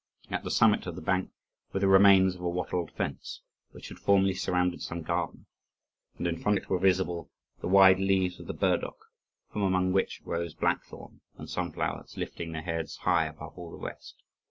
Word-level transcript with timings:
At 0.31 0.43
the 0.43 0.49
summit 0.49 0.87
of 0.87 0.95
the 0.95 1.01
bank 1.03 1.29
were 1.71 1.79
the 1.79 1.87
remains 1.87 2.33
of 2.33 2.41
a 2.41 2.49
wattled 2.49 2.89
fence, 2.91 3.41
which 3.69 3.89
had 3.89 3.99
formerly 3.99 4.33
surrounded 4.33 4.81
some 4.81 5.03
garden, 5.03 5.45
and 6.17 6.25
in 6.25 6.39
front 6.41 6.57
of 6.57 6.63
it 6.63 6.69
were 6.71 6.79
visible 6.79 7.29
the 7.59 7.67
wide 7.67 7.99
leaves 7.99 8.39
of 8.39 8.47
the 8.47 8.53
burdock, 8.55 8.97
from 9.53 9.61
among 9.61 9.93
which 9.93 10.23
rose 10.25 10.55
blackthorn, 10.55 11.21
and 11.37 11.51
sunflowers 11.51 12.17
lifting 12.17 12.51
their 12.51 12.63
heads 12.63 12.97
high 12.97 13.27
above 13.27 13.55
all 13.55 13.69
the 13.69 13.77
rest. 13.85 14.15